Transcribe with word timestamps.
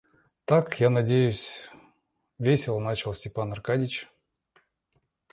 Так 0.45 0.79
я 0.79 0.89
надеюсь...— 0.89 1.69
весело 2.39 2.79
начал 2.79 3.13
Степан 3.13 3.51
Аркадьич. 3.53 4.09